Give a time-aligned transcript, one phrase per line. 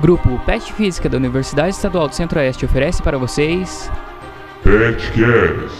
[0.00, 3.90] Grupo PET Física da Universidade Estadual do Centro-Oeste oferece para vocês.
[4.62, 5.74] PetCast.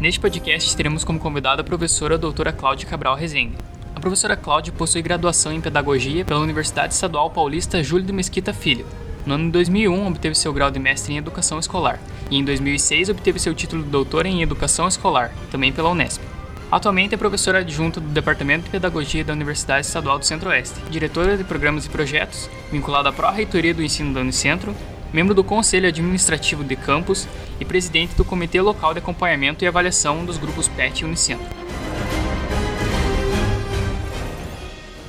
[0.00, 3.56] Neste podcast teremos como convidada a professora a doutora Cláudia Cabral Rezende.
[3.94, 8.84] A professora Cláudia possui graduação em Pedagogia pela Universidade Estadual Paulista Júlio de Mesquita Filho.
[9.24, 12.00] No ano de 2001, obteve seu grau de mestre em Educação Escolar,
[12.32, 16.20] e em 2006 obteve seu título de doutora em Educação Escolar, também pela Unesp.
[16.76, 21.42] Atualmente é professora adjunta do Departamento de Pedagogia da Universidade Estadual do Centro-Oeste, diretora de
[21.42, 24.76] programas e projetos, vinculada à Pró-Reitoria do Ensino da Unicentro,
[25.10, 27.26] membro do Conselho Administrativo de Campus
[27.58, 31.46] e presidente do Comitê Local de Acompanhamento e Avaliação dos Grupos PET e Unicentro.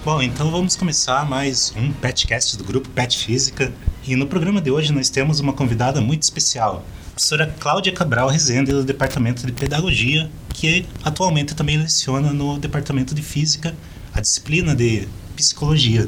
[0.06, 3.74] Bom, então vamos começar mais um PETcast do grupo PET Física.
[4.08, 6.86] E no programa de hoje nós temos uma convidada muito especial,
[7.18, 13.24] professora Cláudia Cabral Rezende, do Departamento de Pedagogia, que atualmente também leciona no Departamento de
[13.24, 13.76] Física,
[14.14, 16.08] a disciplina de Psicologia.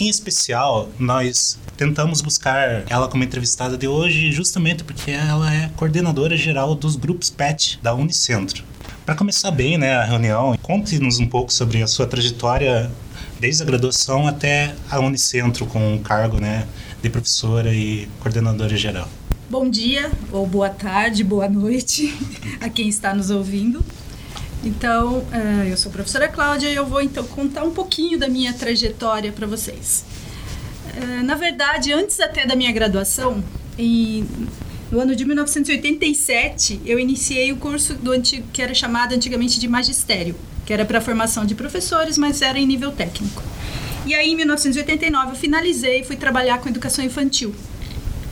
[0.00, 6.36] Em especial, nós tentamos buscar ela como entrevistada de hoje justamente porque ela é coordenadora
[6.36, 8.64] geral dos grupos PET da Unicentro.
[9.06, 12.90] Para começar bem né, a reunião, conte-nos um pouco sobre a sua trajetória
[13.38, 16.66] desde a graduação até a Unicentro com o cargo né,
[17.00, 19.08] de professora e coordenadora geral.
[19.50, 22.16] Bom dia, ou boa tarde, boa noite
[22.62, 23.84] a quem está nos ouvindo.
[24.62, 28.28] Então, uh, eu sou a professora Cláudia e eu vou então contar um pouquinho da
[28.28, 30.04] minha trajetória para vocês.
[30.96, 33.42] Uh, na verdade, antes até da minha graduação,
[33.76, 34.24] em,
[34.88, 39.66] no ano de 1987, eu iniciei o curso do antigo, que era chamado antigamente de
[39.66, 43.42] magistério, que era para formação de professores, mas era em nível técnico.
[44.06, 47.52] E aí, em 1989, eu finalizei e fui trabalhar com educação infantil,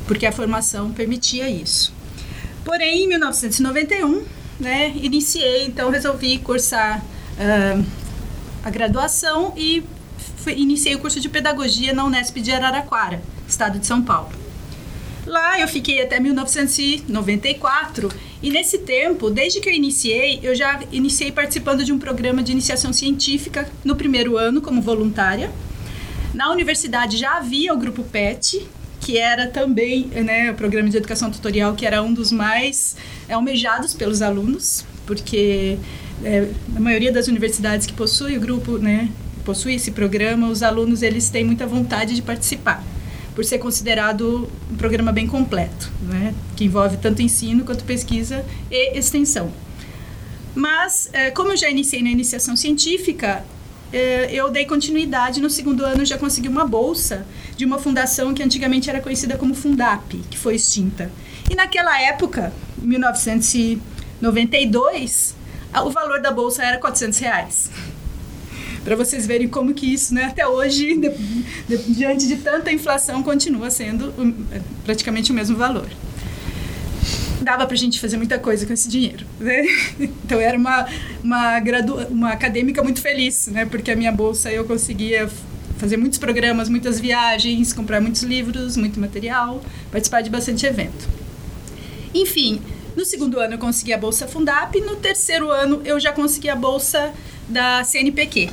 [0.08, 1.92] porque a formação permitia isso.
[2.64, 4.24] Porém, em 1991,
[4.58, 7.84] né, iniciei, então resolvi cursar uh,
[8.64, 9.84] a graduação e
[10.48, 14.32] iniciei o curso de pedagogia na Unesp de Araraquara, estado de São Paulo.
[15.26, 18.10] Lá eu fiquei até 1994
[18.42, 22.50] e nesse tempo, desde que eu iniciei, eu já iniciei participando de um programa de
[22.50, 25.50] iniciação científica no primeiro ano como voluntária.
[26.32, 28.66] Na universidade já havia o grupo PET,
[29.08, 32.94] que era também né, o programa de educação tutorial, que era um dos mais
[33.26, 35.78] almejados pelos alunos, porque
[36.22, 36.46] é,
[36.76, 39.08] a maioria das universidades que possui o grupo, né,
[39.46, 42.84] possui esse programa, os alunos eles têm muita vontade de participar
[43.34, 46.34] por ser considerado um programa bem completo, né?
[46.54, 49.50] que envolve tanto ensino quanto pesquisa e extensão.
[50.54, 53.42] Mas, é, como eu já iniciei na iniciação científica, é,
[53.92, 55.40] eu dei continuidade.
[55.40, 57.24] No segundo ano, já consegui uma bolsa
[57.56, 61.12] de uma fundação que antigamente era conhecida como Fundap, que foi extinta.
[61.50, 65.34] E naquela época, 1992,
[65.84, 67.70] o valor da bolsa era 400 reais
[68.84, 71.10] para vocês verem como que isso, né, até hoje, de,
[71.68, 74.14] de, diante de tanta inflação, continua sendo
[74.82, 75.86] praticamente o mesmo valor.
[77.40, 79.24] Dava para a gente fazer muita coisa com esse dinheiro.
[79.38, 79.62] Né?
[80.28, 80.86] Então, era uma,
[81.24, 83.64] uma, gradu, uma acadêmica muito feliz, né?
[83.64, 85.28] porque a minha bolsa eu conseguia
[85.78, 91.08] fazer muitos programas, muitas viagens, comprar muitos livros, muito material, participar de bastante evento.
[92.12, 92.60] Enfim,
[92.96, 96.56] no segundo ano eu consegui a bolsa Fundap, no terceiro ano eu já consegui a
[96.56, 97.12] bolsa
[97.48, 98.50] da CNPq,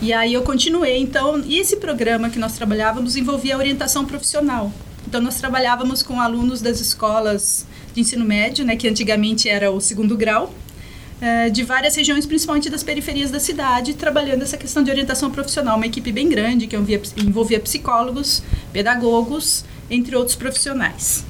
[0.00, 4.72] e aí eu continuei, então, e esse programa que nós trabalhávamos envolvia orientação profissional.
[5.08, 9.80] Então nós trabalhávamos com alunos das escolas de ensino médio, né, que antigamente era o
[9.80, 10.52] segundo grau,
[11.18, 15.78] eh, de várias regiões, principalmente das periferias da cidade, trabalhando essa questão de orientação profissional.
[15.78, 21.24] Uma equipe bem grande que envolvia, psicólogos, pedagogos, entre outros profissionais.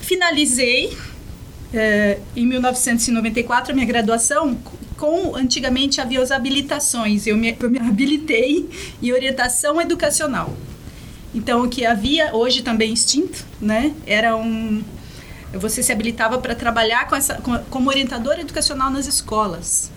[0.00, 0.96] Finalizei
[1.74, 4.56] eh, em 1994 a minha graduação
[4.96, 7.26] com antigamente havia as habilitações.
[7.26, 8.68] Eu me, eu me habilitei
[9.02, 10.56] em orientação educacional.
[11.34, 13.94] Então, o que havia hoje também extinto, né?
[14.06, 14.82] Era um
[15.58, 19.90] você se habilitava para trabalhar com essa, com, como orientador educacional nas escolas.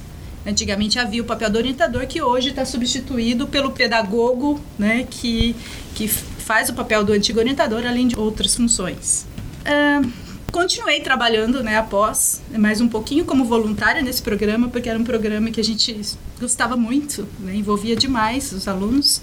[0.46, 5.56] Antigamente havia o papel do orientador que hoje está substituído pelo pedagogo, né, que,
[5.96, 9.26] que faz o papel do antigo orientador além de outras funções.
[9.62, 10.08] Uh,
[10.52, 15.50] continuei trabalhando, né, após, mais um pouquinho como voluntária nesse programa, porque era um programa
[15.50, 16.00] que a gente
[16.40, 19.22] gostava muito, né, envolvia demais os alunos.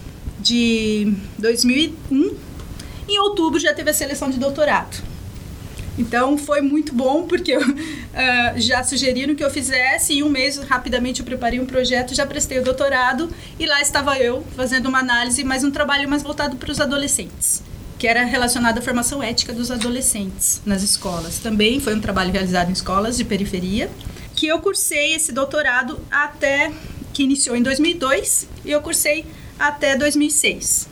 [0.41, 2.37] de 2001.
[3.09, 5.11] Em outubro já teve a seleção de doutorado.
[5.99, 7.63] Então foi muito bom porque uh,
[8.57, 10.15] já sugeriram que eu fizesse.
[10.15, 13.29] Em um mês, rapidamente, eu preparei um projeto, já prestei o doutorado
[13.59, 17.63] e lá estava eu fazendo uma análise, mas um trabalho mais voltado para os adolescentes,
[17.99, 21.39] que era relacionado à formação ética dos adolescentes nas escolas.
[21.39, 23.91] Também foi um trabalho realizado em escolas de periferia
[24.41, 26.73] que eu cursei esse doutorado até
[27.13, 29.27] que iniciou em 2002 e eu cursei
[29.59, 30.89] até 2006.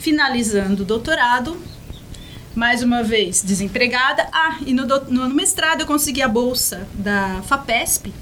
[0.00, 1.56] Finalizando o doutorado,
[2.52, 4.28] mais uma vez desempregada.
[4.32, 8.12] Ah, e no, no, no, mestrado eu consegui a bolsa da FAPESP,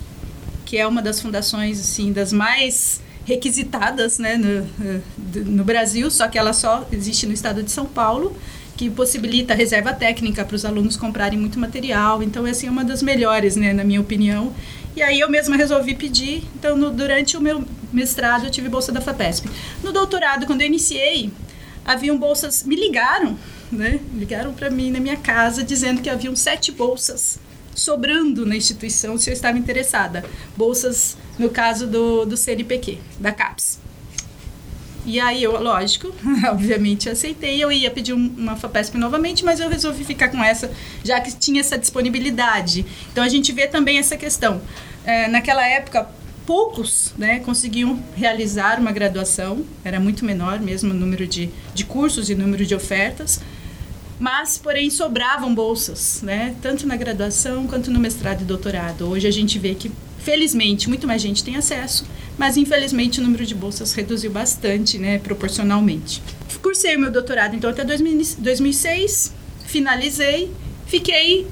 [0.67, 5.03] que é uma das fundações assim das mais requisitadas né, no,
[5.47, 8.37] no Brasil, só que ela só existe no estado de São Paulo
[8.79, 12.23] que possibilita reserva técnica para os alunos comprarem muito material.
[12.23, 14.55] Então, é uma das melhores, né, na minha opinião.
[14.95, 16.45] E aí eu mesma resolvi pedir.
[16.55, 19.51] Então, no, durante o meu mestrado, eu tive bolsa da FAPESP.
[19.83, 21.33] No doutorado, quando eu iniciei,
[21.85, 23.37] haviam bolsas, me ligaram,
[23.73, 23.99] né?
[24.15, 27.41] Ligaram para mim na minha casa dizendo que haviam sete bolsas
[27.75, 30.25] sobrando na instituição se eu estava interessada.
[30.57, 33.88] Bolsas, no caso do, do CNPq, da CAPES.
[35.09, 36.15] E aí eu, lógico,
[36.53, 37.65] obviamente aceitei.
[37.65, 40.71] Eu ia pedir uma FAPESP novamente, mas eu resolvi ficar com essa,
[41.03, 42.85] já que tinha essa disponibilidade.
[43.11, 44.61] Então a gente vê também essa questão.
[45.07, 46.07] É, naquela época,
[46.45, 52.29] poucos né, conseguiam realizar uma graduação, era muito menor mesmo o número de, de cursos
[52.29, 53.41] e número de ofertas,
[54.21, 59.09] mas, porém, sobravam bolsas, né, tanto na graduação quanto no mestrado e doutorado.
[59.09, 62.05] Hoje a gente vê que Felizmente, muito mais gente tem acesso,
[62.37, 66.23] mas infelizmente o número de bolsas reduziu bastante, né, proporcionalmente.
[66.63, 69.33] Cursei meu doutorado então até 2006,
[69.67, 70.51] finalizei,
[70.87, 71.47] fiquei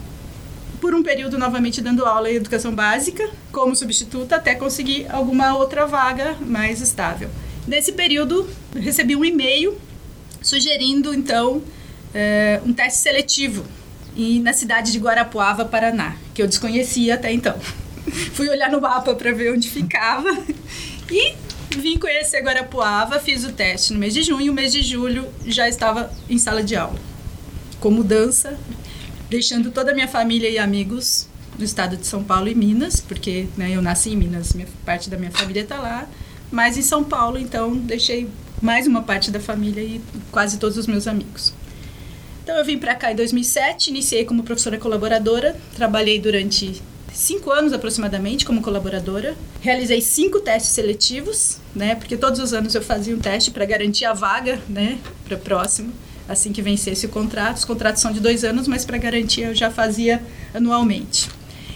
[0.80, 5.86] por um período novamente dando aula em educação básica como substituta até conseguir alguma outra
[5.86, 7.30] vaga mais estável.
[7.66, 9.78] Nesse período, recebi um e-mail
[10.42, 11.62] sugerindo então
[12.14, 13.64] é, um teste seletivo
[14.14, 17.58] e na cidade de Guarapuava, Paraná, que eu desconhecia até então.
[18.32, 20.28] Fui olhar no mapa para ver onde ficava.
[21.10, 21.34] E
[21.76, 25.68] vim conhecer Guarapuava, fiz o teste no mês de junho, no mês de julho já
[25.68, 26.98] estava em sala de aula.
[27.80, 28.58] Com mudança,
[29.28, 33.46] deixando toda a minha família e amigos no estado de São Paulo e Minas, porque
[33.56, 36.08] né, eu nasci em Minas, minha, parte da minha família está lá,
[36.50, 38.28] mas em São Paulo, então deixei
[38.60, 40.00] mais uma parte da família e
[40.30, 41.52] quase todos os meus amigos.
[42.42, 46.80] Então eu vim para cá em 2007, iniciei como professora colaboradora, trabalhei durante
[47.16, 49.34] cinco anos aproximadamente como colaboradora.
[49.62, 51.94] Realizei cinco testes seletivos, né?
[51.94, 54.98] Porque todos os anos eu fazia um teste para garantir a vaga, né?
[55.26, 55.92] Para próximo,
[56.28, 57.56] assim que vencesse o contrato.
[57.56, 60.22] Os contratos são de dois anos, mas para garantir eu já fazia
[60.54, 61.30] anualmente.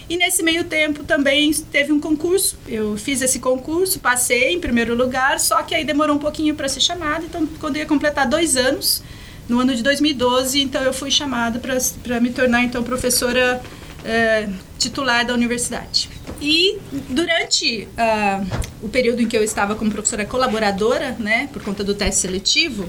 [0.07, 2.55] E nesse meio tempo também teve um concurso.
[2.67, 6.67] Eu fiz esse concurso, passei em primeiro lugar, só que aí demorou um pouquinho para
[6.67, 7.25] ser chamada.
[7.25, 9.01] Então, quando ia completar dois anos,
[9.49, 13.61] no ano de 2012, então eu fui chamada para me tornar então professora
[14.03, 16.09] é, titular da universidade.
[16.41, 16.79] E
[17.09, 21.93] durante uh, o período em que eu estava como professora colaboradora, né, por conta do
[21.93, 22.87] teste seletivo,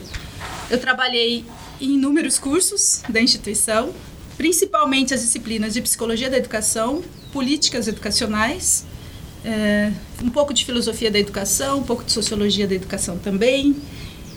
[0.71, 1.45] eu trabalhei
[1.81, 3.93] em inúmeros cursos da instituição,
[4.37, 7.03] principalmente as disciplinas de psicologia da educação,
[7.33, 8.87] políticas educacionais,
[9.45, 9.93] é,
[10.23, 13.77] um pouco de filosofia da educação, um pouco de sociologia da educação também,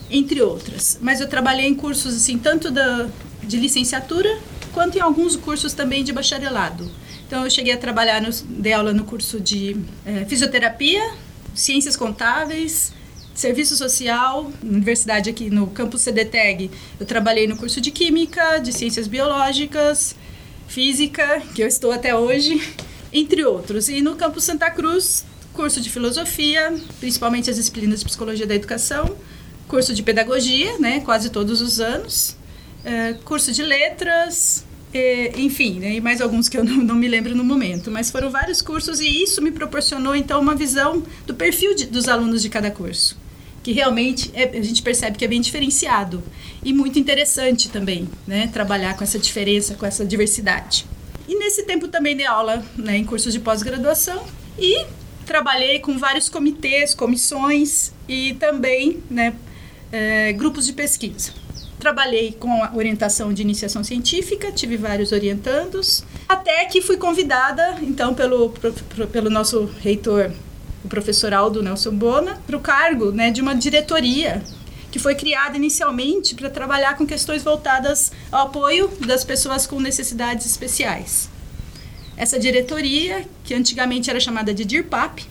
[0.10, 0.98] entre outras.
[1.02, 3.08] Mas eu trabalhei em cursos assim tanto da,
[3.44, 4.38] de licenciatura
[4.76, 6.92] quanto em alguns cursos também de bacharelado.
[7.26, 11.14] Então, eu cheguei a trabalhar, no, dei aula no curso de é, fisioterapia,
[11.56, 12.92] ciências contábeis,
[13.34, 16.70] serviço social, universidade aqui no campus CDTEG.
[17.00, 20.14] Eu trabalhei no curso de química, de ciências biológicas,
[20.68, 22.62] física, que eu estou até hoje,
[23.14, 23.88] entre outros.
[23.88, 29.16] E no campus Santa Cruz, curso de filosofia, principalmente as disciplinas de psicologia da educação,
[29.70, 32.36] curso de pedagogia, né, quase todos os anos,
[32.86, 34.64] é, curso de letras,
[34.94, 38.12] é, enfim, né, e mais alguns que eu não, não, me lembro no momento, mas
[38.12, 42.42] foram vários cursos e isso me proporcionou então uma visão do perfil de, dos alunos
[42.42, 43.18] de cada curso,
[43.64, 46.24] que realmente é, a gente percebe que é bem diferenciado
[46.64, 50.86] e muito interessante também, né, trabalhar com essa diferença, com essa diversidade.
[51.28, 54.24] E nesse tempo também dei aula né, em cursos de pós-graduação
[54.60, 54.86] E
[55.26, 59.34] trabalhei com vários comitês, comissões e também né,
[59.92, 61.34] é, grupos de pesquisa.
[61.86, 68.12] Trabalhei com a orientação de iniciação científica, tive vários orientandos, até que fui convidada, então,
[68.12, 68.50] pelo,
[69.12, 70.32] pelo nosso reitor,
[70.84, 74.42] o professor Aldo Nelson Bona, para o cargo né, de uma diretoria
[74.92, 80.48] que foi criada inicialmente para trabalhar com questões voltadas ao apoio das pessoas com necessidades
[80.48, 81.30] especiais.
[82.18, 85.24] Essa diretoria, que antigamente era chamada de DIRPAP,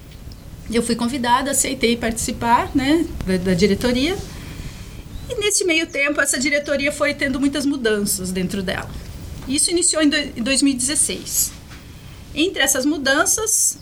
[0.70, 3.04] eu fui convidada, aceitei participar né,
[3.44, 4.16] da diretoria
[5.28, 8.90] e nesse meio tempo, essa diretoria foi tendo muitas mudanças dentro dela.
[9.48, 11.52] Isso iniciou em 2016.
[12.34, 13.78] Entre essas mudanças,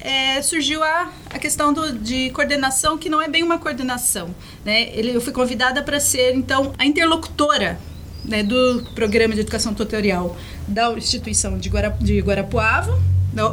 [0.00, 4.34] é, surgiu a, a questão do, de coordenação, que não é bem uma coordenação.
[4.64, 4.90] Né?
[4.94, 7.78] Eu fui convidada para ser, então, a interlocutora
[8.24, 13.00] né, do Programa de Educação Tutorial da instituição de, de Guarapuava,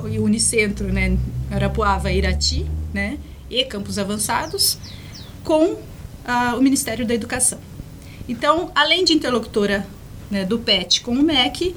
[0.09, 1.17] e Unicentro, né,
[1.49, 3.17] Guarapuava Irati, né,
[3.49, 4.77] e Campos Avançados,
[5.43, 5.77] com
[6.57, 7.59] o Ministério da Educação.
[8.27, 9.85] Então, além de interlocutora
[10.31, 11.75] né, do PET com o MEC,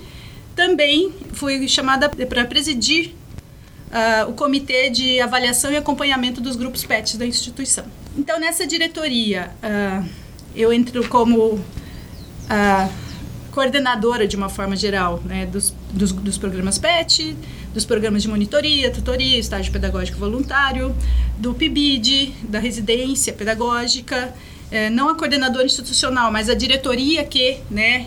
[0.55, 3.15] também fui chamada para presidir
[3.89, 7.85] uh, o Comitê de Avaliação e Acompanhamento dos Grupos PETs da instituição.
[8.17, 10.09] Então, nessa diretoria, uh,
[10.55, 12.93] eu entro como uh,
[13.51, 17.37] coordenadora, de uma forma geral, né, dos, dos, dos programas PET,
[17.73, 20.95] dos programas de monitoria, tutoria, estágio pedagógico voluntário,
[21.39, 24.35] do PIBID, da residência pedagógica,
[24.71, 28.07] é, não a coordenadora institucional, mas a diretoria que, né,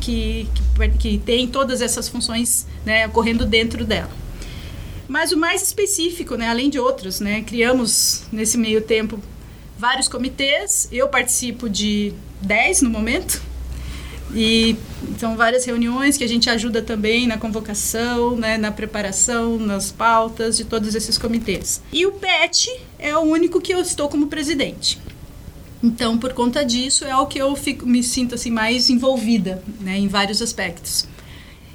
[0.00, 4.10] que, que, que tem todas essas funções né, ocorrendo dentro dela.
[5.08, 9.20] Mas o mais específico, né, além de outros, né, criamos nesse meio tempo
[9.78, 12.12] vários comitês, eu participo de
[12.42, 13.42] 10 no momento,
[14.34, 14.76] e
[15.18, 20.56] são várias reuniões que a gente ajuda também na convocação, né, na preparação, nas pautas
[20.56, 21.82] de todos esses comitês.
[21.92, 24.98] E o PET é o único que eu estou como presidente.
[25.82, 29.96] Então, por conta disso, é o que eu fico, me sinto assim mais envolvida, né,
[29.96, 31.06] em vários aspectos.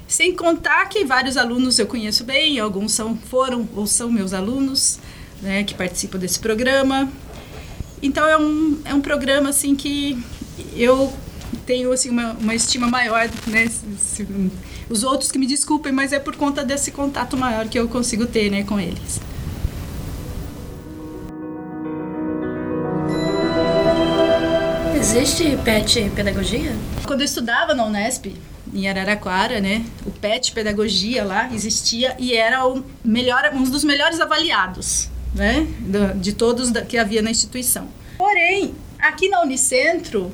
[0.06, 4.98] Sem contar que vários alunos eu conheço bem, alguns são, foram ou são meus alunos,
[5.40, 7.10] né, que participam desse programa.
[8.02, 10.22] Então, é um, é um programa assim que
[10.76, 11.12] eu
[11.66, 13.68] tenho assim uma, uma estima maior, né?
[13.98, 14.26] Se,
[14.88, 18.26] os outros que me desculpem, mas é por conta desse contato maior que eu consigo
[18.26, 19.20] ter, né, com eles.
[24.94, 26.76] Existe PET pedagogia?
[27.06, 28.34] Quando eu estudava na Unesp,
[28.72, 34.20] em Araraquara, né, o PET pedagogia lá existia e era o melhor, um dos melhores
[34.20, 35.66] avaliados, né,
[36.16, 37.88] de todos que havia na instituição.
[38.16, 40.30] Porém, aqui na Unicentro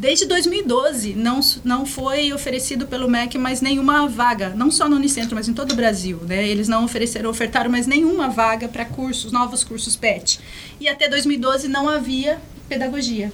[0.00, 5.34] Desde 2012 não, não foi oferecido pelo MEC mais nenhuma vaga, não só no Unicentro,
[5.34, 6.18] mas em todo o Brasil.
[6.26, 6.48] Né?
[6.48, 10.40] Eles não ofereceram, ofertaram mais nenhuma vaga para cursos, novos cursos PET.
[10.80, 13.30] E até 2012 não havia pedagogia.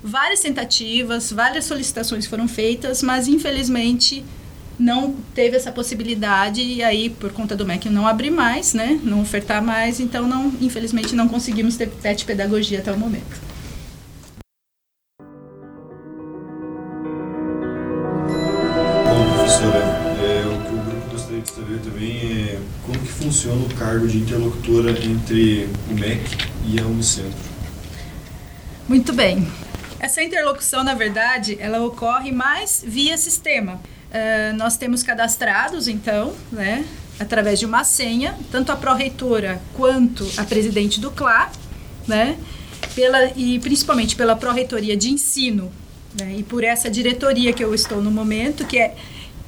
[0.00, 4.24] Várias tentativas, várias solicitações foram feitas, mas infelizmente
[4.78, 9.22] não teve essa possibilidade e aí por conta do MEC não abrir mais, né, não
[9.22, 13.49] ofertar mais, então não, infelizmente não conseguimos ter PET pedagogia até o momento.
[23.30, 26.20] Funciona o cargo de interlocutora entre o MEC
[26.66, 27.50] e a Unicentro?
[28.88, 29.46] Muito bem.
[30.00, 33.74] Essa interlocução, na verdade, ela ocorre mais via sistema.
[33.74, 36.84] Uh, nós temos cadastrados, então, né,
[37.20, 41.52] através de uma senha, tanto a pró-reitora quanto a presidente do CLA,
[42.08, 42.36] né,
[42.94, 45.70] pela, e principalmente pela pró-reitoria de ensino,
[46.18, 48.96] né, e por essa diretoria que eu estou no momento, que é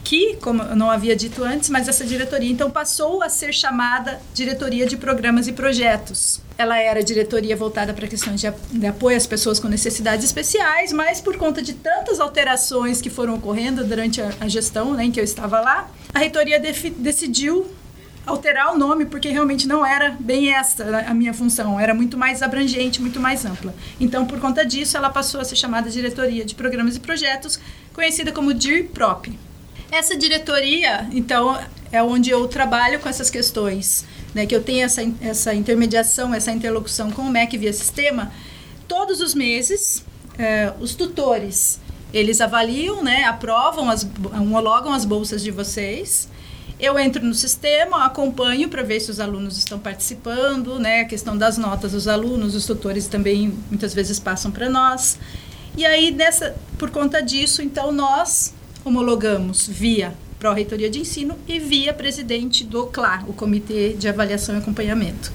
[0.04, 4.20] que, como eu não havia dito antes, mas essa diretoria então passou a ser chamada
[4.34, 6.40] Diretoria de Programas e Projetos.
[6.58, 11.36] Ela era diretoria voltada para questões de, apoio às pessoas com necessidades especiais, mas por
[11.36, 15.60] conta de tantas alterações que foram ocorrendo durante a, gestão né, em que eu estava
[15.60, 17.70] lá, a reitoria decidiu
[18.26, 22.42] alterar o nome porque realmente não era bem essa a minha função, era muito mais
[22.42, 23.74] abrangente, muito mais ampla.
[23.98, 27.58] Então, por conta disso, ela passou a ser chamada Diretoria de Programas e Projetos,
[27.92, 29.38] conhecida como DIRPROP.
[29.92, 31.54] Essa diretoria, então,
[31.92, 36.50] é onde eu trabalho com essas questões, né, que eu tenho essa, essa intermediação, essa
[36.50, 38.32] interlocução com o MEC via sistema.
[38.88, 40.02] Todos os meses,
[40.38, 41.78] é, os tutores,
[42.10, 46.26] eles avaliam, né, aprovam, as, homologam as bolsas de vocês.
[46.80, 51.36] Eu entro no sistema, acompanho para ver se os alunos estão participando, né, a questão
[51.36, 55.18] das notas dos alunos, os tutores também muitas vezes passam para nós.
[55.76, 61.94] E aí, nessa, por conta disso, então, nós homologamos via Pró-Reitoria de Ensino, e via
[61.94, 65.32] presidente do CLA, o Comitê de Avaliação e Acompanhamento.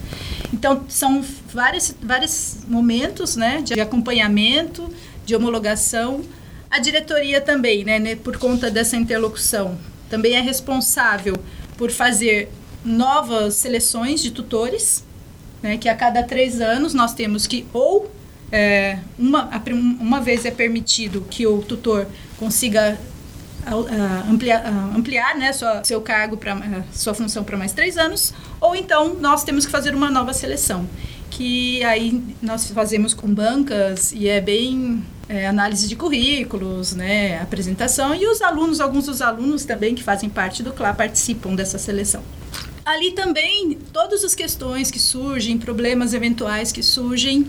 [0.52, 4.92] Então, são vários, vários momentos né, de acompanhamento,
[5.24, 6.22] de homologação.
[6.70, 9.78] A diretoria também, né, né, por conta dessa interlocução,
[10.10, 11.34] também é responsável
[11.78, 12.50] por fazer
[12.84, 15.04] novas seleções de tutores,
[15.62, 18.10] né, que a cada três anos nós temos que ou
[18.52, 19.50] é, uma,
[20.00, 22.06] uma vez é permitido que o tutor
[22.38, 22.98] consiga
[24.30, 29.14] ampliar, ampliar né, sua, seu cargo, para sua função para mais três anos, ou então
[29.14, 30.88] nós temos que fazer uma nova seleção,
[31.30, 38.14] que aí nós fazemos com bancas e é bem é, análise de currículos, né, apresentação,
[38.14, 42.22] e os alunos, alguns dos alunos também que fazem parte do CLA participam dessa seleção.
[42.84, 47.46] Ali também, todas as questões que surgem, problemas eventuais que surgem,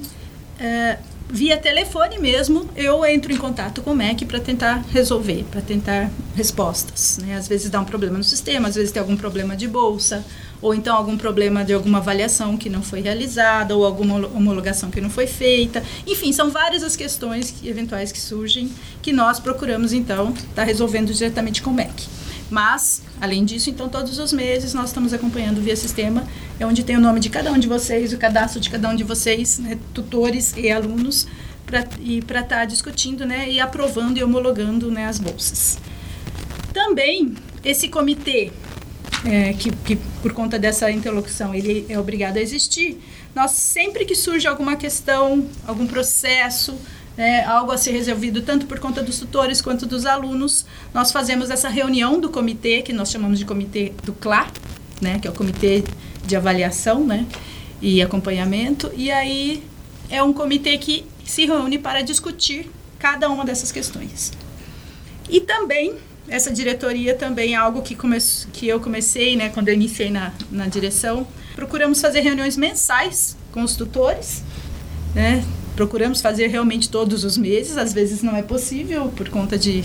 [0.59, 0.97] é,
[1.29, 6.09] via telefone mesmo, eu entro em contato com o MEC para tentar resolver, para tentar
[6.35, 7.19] respostas.
[7.21, 7.35] Né?
[7.35, 10.25] Às vezes dá um problema no sistema, às vezes tem algum problema de bolsa,
[10.61, 14.99] ou então algum problema de alguma avaliação que não foi realizada, ou alguma homologação que
[14.99, 15.83] não foi feita.
[16.07, 18.71] Enfim, são várias as questões que, eventuais que surgem
[19.01, 22.07] que nós procuramos, então, estar tá resolvendo diretamente com o MEC.
[22.49, 26.25] Mas, além disso, então, todos os meses nós estamos acompanhando via sistema,
[26.59, 28.95] é onde tem o nome de cada um de vocês, o cadastro de cada um
[28.95, 31.25] de vocês, né, tutores e alunos,
[31.65, 35.79] pra, e para estar tá discutindo né, e aprovando e homologando né, as bolsas.
[36.73, 38.51] Também, esse comitê,
[39.25, 42.99] é, que, que por conta dessa interlocução ele é obrigado a existir,
[43.33, 46.75] nós sempre que surge alguma questão, algum processo,
[47.15, 50.65] né, algo a ser resolvido tanto por conta dos tutores quanto dos alunos.
[50.93, 54.47] Nós fazemos essa reunião do comitê, que nós chamamos de comitê do CLA,
[55.01, 55.83] né, que é o comitê
[56.29, 57.25] de avaliação né,
[57.81, 59.63] e acompanhamento, e aí
[60.09, 62.69] é um comitê que se reúne para discutir
[62.99, 64.31] cada uma dessas questões.
[65.27, 65.95] E também,
[66.27, 68.17] essa diretoria também é algo que, come,
[68.53, 73.63] que eu comecei, né, quando eu iniciei na, na direção, procuramos fazer reuniões mensais com
[73.63, 74.43] os tutores,
[75.15, 75.43] né,
[75.75, 79.83] procuramos fazer realmente todos os meses, às vezes não é possível por conta de,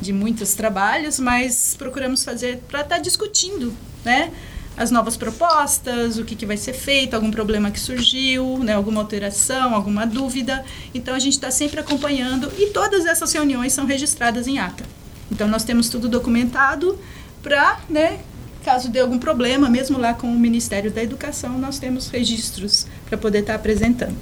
[0.00, 3.72] de muitos trabalhos, mas procuramos fazer para estar tá discutindo,
[4.04, 4.30] né?
[4.76, 9.00] As novas propostas, o que, que vai ser feito, algum problema que surgiu, né, alguma
[9.00, 10.64] alteração, alguma dúvida.
[10.92, 14.84] Então a gente está sempre acompanhando e todas essas reuniões são registradas em ata.
[15.30, 16.98] Então nós temos tudo documentado
[17.42, 18.18] para, né,
[18.64, 23.18] caso dê algum problema, mesmo lá com o Ministério da Educação, nós temos registros para
[23.18, 24.16] poder estar tá apresentando.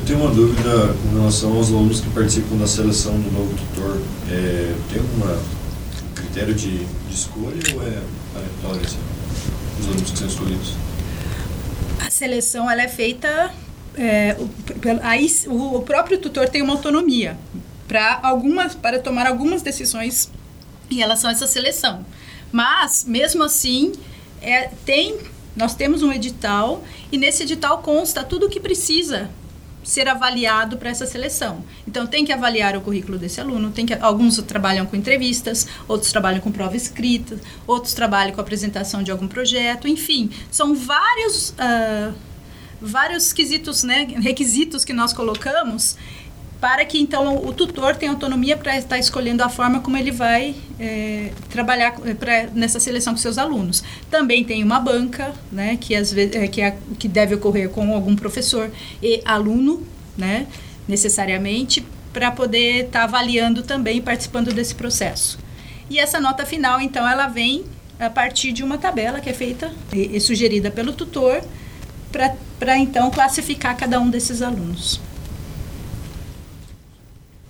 [0.00, 4.02] Eu tenho uma dúvida com relação aos alunos que participam da seleção do novo tutor.
[4.28, 5.40] É, tem algum
[6.12, 8.02] critério de, de, escolha ou é
[9.92, 10.74] alunos que são escolhidos?
[12.04, 13.52] A seleção ela é feita.
[13.94, 14.48] É, o,
[15.02, 17.36] aí, o, o próprio tutor tem uma autonomia
[17.86, 20.30] para algumas para tomar algumas decisões
[20.90, 22.04] em relação a essa seleção.
[22.50, 23.92] Mas, mesmo assim,
[24.40, 25.18] é, tem,
[25.56, 29.30] nós temos um edital e nesse edital consta tudo o que precisa
[29.82, 31.64] ser avaliado para essa seleção.
[31.86, 36.10] Então tem que avaliar o currículo desse aluno, tem que alguns trabalham com entrevistas, outros
[36.10, 42.14] trabalham com prova escrita, outros trabalham com apresentação de algum projeto, enfim, são vários uh,
[42.82, 45.96] vários quesitos, né, requisitos que nós colocamos
[46.62, 50.54] para que então o tutor tenha autonomia para estar escolhendo a forma como ele vai
[50.78, 53.82] é, trabalhar é, pra, nessa seleção com seus alunos.
[54.08, 57.92] Também tem uma banca, né, que às vezes é, que, é, que deve ocorrer com
[57.92, 58.70] algum professor
[59.02, 59.84] e aluno,
[60.16, 60.46] né,
[60.86, 65.40] necessariamente, para poder estar tá avaliando também e participando desse processo.
[65.90, 67.64] E essa nota final, então, ela vem
[67.98, 71.42] a partir de uma tabela que é feita e, e sugerida pelo tutor
[72.56, 75.00] para então classificar cada um desses alunos.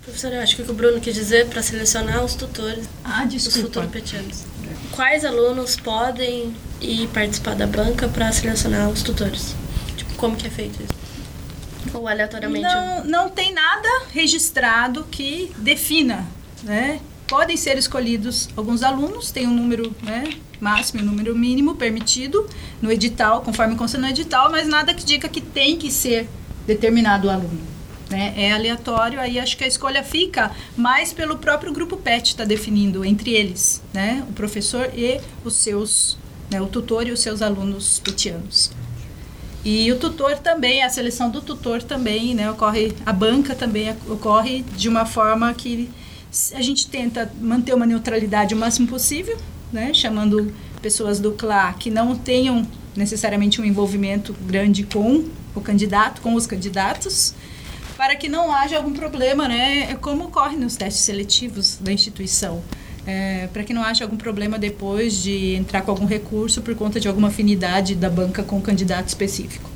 [0.02, 4.44] Professora, acho que o Bruno quis dizer para selecionar os tutores ah, dos futuros petianos.
[4.90, 9.54] Quais alunos podem ir participar da banca para selecionar os tutores?
[9.96, 11.94] Tipo, como que é feito isso?
[11.94, 12.64] Ou aleatoriamente?
[12.64, 16.26] Não, não tem nada registrado que defina,
[16.64, 17.00] né?
[17.28, 20.24] Podem ser escolhidos alguns alunos, tem um número né,
[20.60, 22.48] máximo e um número mínimo permitido
[22.82, 26.28] no edital, conforme consta no edital, mas nada que diga que tem que ser
[26.66, 27.71] determinado aluno.
[28.12, 28.34] Né?
[28.36, 33.04] É aleatório, aí acho que a escolha fica mais pelo próprio grupo PET está definindo
[33.04, 34.22] entre eles, né?
[34.28, 36.18] O professor e os seus,
[36.50, 36.60] né?
[36.60, 38.70] o tutor e os seus alunos petianos.
[39.64, 42.50] E o tutor também, a seleção do tutor também, né?
[42.50, 45.88] Ocorre, a banca também ocorre de uma forma que
[46.52, 49.38] a gente tenta manter uma neutralidade o máximo possível,
[49.72, 49.94] né?
[49.94, 56.34] Chamando pessoas do CLA que não tenham necessariamente um envolvimento grande com o candidato, com
[56.34, 57.34] os candidatos,
[58.02, 59.92] para que não haja algum problema, né?
[59.92, 62.60] É como ocorre nos testes seletivos da instituição.
[63.06, 66.98] é, para que não haja algum problema depois de entrar com algum recurso por conta
[66.98, 69.70] de alguma afinidade da banca com o candidato específico.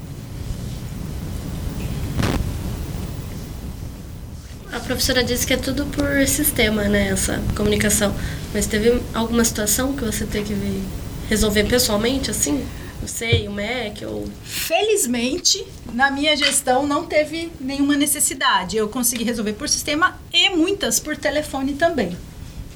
[4.73, 8.13] A professora disse que é tudo por sistema, né, essa comunicação.
[8.53, 10.83] Mas teve alguma situação que você teve que
[11.29, 12.65] resolver pessoalmente, assim?
[13.07, 14.29] Sei, o MEC ou...
[14.45, 18.77] Felizmente, na minha gestão não teve nenhuma necessidade.
[18.77, 22.17] Eu consegui resolver por sistema e muitas por telefone também.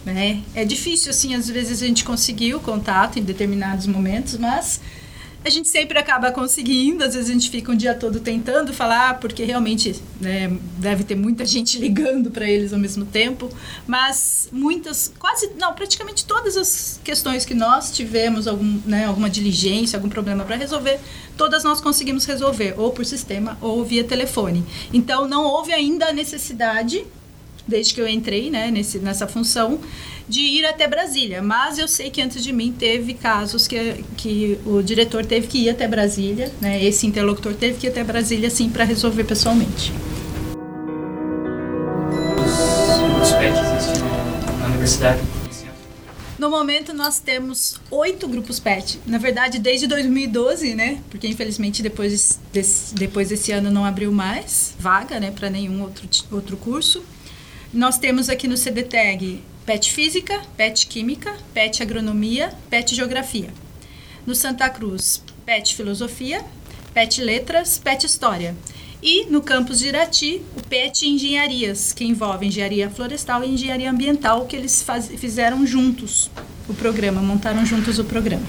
[0.05, 0.43] Né?
[0.55, 4.81] É difícil, assim, às vezes a gente conseguir o contato em determinados momentos, mas
[5.43, 9.19] a gente sempre acaba conseguindo, às vezes a gente fica um dia todo tentando falar,
[9.19, 13.51] porque realmente né, deve ter muita gente ligando para eles ao mesmo tempo,
[13.87, 19.97] mas muitas, quase, não, praticamente todas as questões que nós tivemos, algum, né, alguma diligência,
[19.97, 21.01] algum problema para resolver,
[21.37, 24.63] todas nós conseguimos resolver, ou por sistema ou via telefone.
[24.93, 27.07] Então não houve ainda a necessidade
[27.67, 29.81] desde que eu entrei né, nesse, nessa função,
[30.31, 31.43] de ir até Brasília.
[31.43, 35.59] Mas eu sei que antes de mim teve casos que, que o diretor teve que
[35.59, 39.93] ir até Brasília, né, esse interlocutor teve que ir até Brasília, sim, para resolver pessoalmente.
[43.21, 44.03] Os PET existem
[44.61, 45.21] na universidade?
[46.39, 49.01] No momento nós temos oito grupos PET.
[49.07, 51.03] Na verdade, desde 2012, né?
[51.11, 56.09] Porque infelizmente depois desse, depois desse ano não abriu mais vaga, né, para nenhum outro,
[56.31, 57.03] outro curso.
[57.73, 63.49] Nós temos aqui no CDTEG PET Física, PET Química, PET Agronomia, PET Geografia.
[64.27, 66.45] No Santa Cruz, PET Filosofia,
[66.93, 68.57] PET Letras, PET História.
[69.01, 74.47] E no campus de Irati, o PET Engenharias, que envolve engenharia florestal e engenharia ambiental,
[74.47, 76.29] que eles faz, fizeram juntos
[76.69, 78.47] o programa, montaram juntos o programa.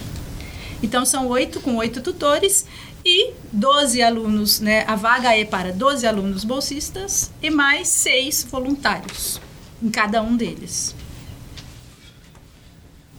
[0.82, 2.66] Então são oito com oito tutores
[3.06, 4.84] e 12 alunos, né?
[4.88, 9.40] A vaga é para 12 alunos bolsistas e mais seis voluntários
[9.82, 10.96] em cada um deles.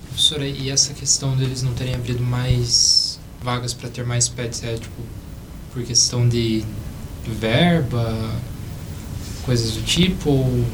[0.06, 4.74] Professora, e essa questão deles não terem abrido mais vagas para ter mais pets é
[4.74, 5.02] tipo
[5.72, 6.62] por questão de
[7.26, 8.14] verba,
[9.44, 10.64] coisas do tipo, ou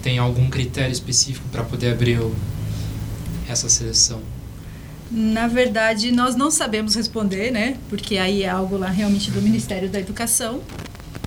[0.00, 2.20] tem algum critério específico para poder abrir
[3.48, 4.20] essa seleção?
[5.14, 7.76] Na verdade, nós não sabemos responder, né?
[7.90, 10.62] Porque aí é algo lá realmente do Ministério da Educação.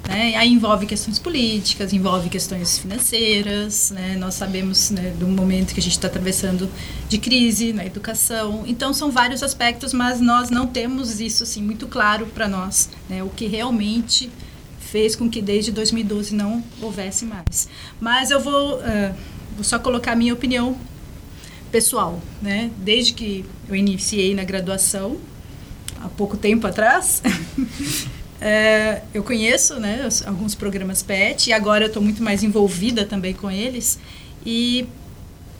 [0.08, 0.36] Né?
[0.36, 4.16] Aí envolve questões políticas, envolve questões financeiras, né?
[4.18, 6.68] Nós sabemos né, do momento que a gente está atravessando
[7.08, 8.64] de crise na educação.
[8.66, 13.22] Então são vários aspectos, mas nós não temos isso assim muito claro para nós, né?
[13.22, 14.32] O que realmente
[14.80, 17.70] fez com que desde 2012 não houvesse mais.
[18.00, 19.16] Mas eu vou, uh,
[19.54, 20.76] vou só colocar a minha opinião
[21.76, 22.72] pessoal, né?
[22.78, 25.18] Desde que eu iniciei na graduação,
[26.02, 27.22] há pouco tempo atrás,
[28.40, 33.34] é, eu conheço, né, alguns programas PET e agora eu estou muito mais envolvida também
[33.34, 34.00] com eles.
[34.46, 34.88] E,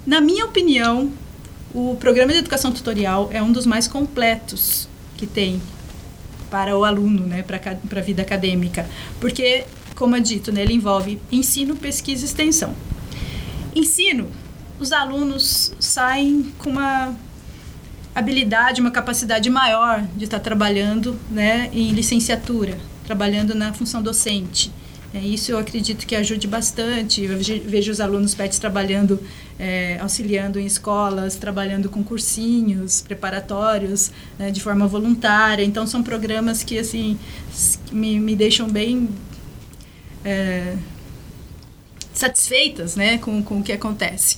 [0.08, 1.12] na minha opinião,
[1.74, 5.62] o programa de educação tutorial é um dos mais completos que tem
[6.50, 7.60] para o aluno, né, para
[8.00, 12.74] a vida acadêmica, porque, como é dito, né, ele envolve ensino, pesquisa e extensão.
[13.76, 14.45] Ensino
[14.80, 17.16] os alunos saem com uma
[18.14, 24.72] habilidade, uma capacidade maior de estar trabalhando né, em licenciatura, trabalhando na função docente.
[25.14, 27.24] É, isso eu acredito que ajude bastante.
[27.24, 29.18] Eu vejo os alunos PETs trabalhando,
[29.58, 35.64] é, auxiliando em escolas, trabalhando com cursinhos preparatórios, né, de forma voluntária.
[35.64, 37.18] Então, são programas que assim
[37.94, 39.08] me, me deixam bem
[40.26, 40.76] é,
[42.14, 44.38] satisfeitas né, com, com o que acontece.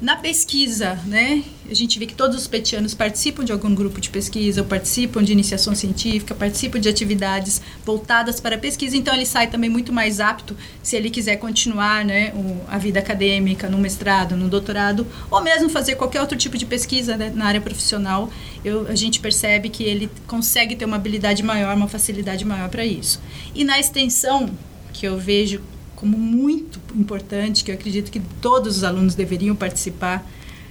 [0.00, 4.08] Na pesquisa, né, a gente vê que todos os petianos participam de algum grupo de
[4.08, 9.26] pesquisa, ou participam de iniciação científica, participam de atividades voltadas para a pesquisa, então ele
[9.26, 13.76] sai também muito mais apto se ele quiser continuar né, o, a vida acadêmica, no
[13.76, 18.32] mestrado, no doutorado, ou mesmo fazer qualquer outro tipo de pesquisa né, na área profissional.
[18.64, 22.86] Eu, a gente percebe que ele consegue ter uma habilidade maior, uma facilidade maior para
[22.86, 23.20] isso.
[23.54, 24.48] E na extensão,
[24.94, 25.60] que eu vejo
[26.00, 30.26] como muito importante, que eu acredito que todos os alunos deveriam participar,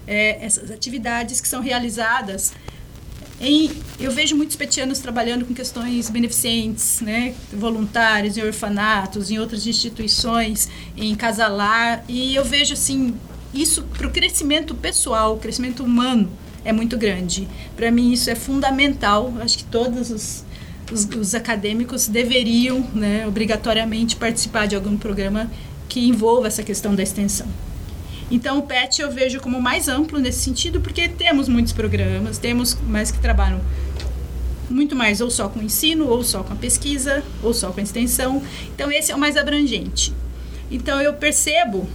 [0.07, 2.51] é, essas atividades que são realizadas
[3.39, 9.65] em, eu vejo muitos petianos trabalhando com questões beneficentes, né, voluntários em orfanatos, em outras
[9.65, 13.15] instituições, em casalar, e eu vejo assim
[13.53, 16.29] isso para o crescimento pessoal, o crescimento humano
[16.65, 17.47] é muito grande.
[17.75, 19.33] Para mim isso é fundamental.
[19.39, 20.43] Acho que todos os
[20.91, 25.49] os, os acadêmicos deveriam, né, obrigatoriamente, participar de algum programa
[25.87, 27.47] que envolva essa questão da extensão.
[28.31, 32.77] Então, o PET eu vejo como mais amplo nesse sentido, porque temos muitos programas, temos
[32.87, 33.59] mais que trabalham
[34.69, 37.83] muito mais ou só com ensino, ou só com a pesquisa, ou só com a
[37.83, 38.41] extensão.
[38.75, 40.13] Então, esse é o mais abrangente.
[40.69, 41.89] Então, eu percebo,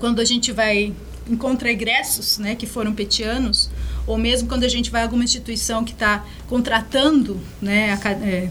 [0.00, 0.94] quando a gente vai
[1.28, 3.70] encontra egressos, né, que foram petianos,
[4.06, 8.48] ou mesmo quando a gente vai a alguma instituição que está contratando, né, a, é,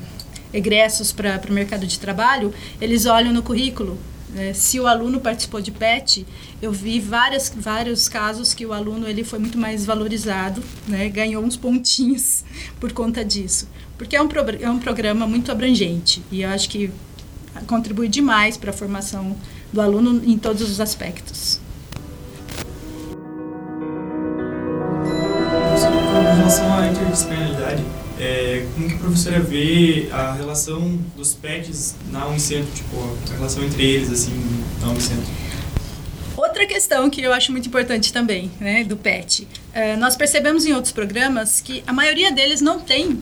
[0.53, 3.97] egressos para o mercado de trabalho, eles olham no currículo.
[4.29, 6.25] Né, se o aluno participou de PET,
[6.61, 11.43] eu vi várias, vários casos que o aluno ele foi muito mais valorizado, né, ganhou
[11.43, 12.43] uns pontinhos
[12.79, 13.67] por conta disso.
[13.97, 16.91] Porque é um, é um programa muito abrangente e eu acho que
[17.65, 19.35] contribui demais para a formação
[19.73, 21.59] do aluno em todos os aspectos.
[26.97, 27.83] Interdisciplinaridade,
[28.19, 32.95] é, como que a professora vê a relação dos PETs na Unicentro, tipo,
[33.31, 34.33] a relação entre eles, assim,
[34.81, 35.25] na Unicentro?
[36.35, 39.47] Outra questão que eu acho muito importante também, né, do PET.
[39.73, 43.19] É, nós percebemos em outros programas que a maioria deles não tem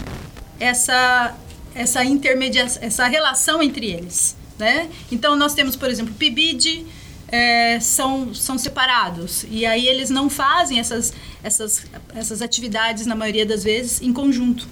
[0.59, 1.33] essa,
[1.73, 4.35] essa intermediação, essa relação entre eles.
[4.57, 4.89] Né?
[5.11, 6.85] Então, nós temos, por exemplo, PIBID,
[7.27, 9.45] é, são, são separados.
[9.49, 14.67] E aí eles não fazem essas, essas, essas atividades, na maioria das vezes, em conjunto.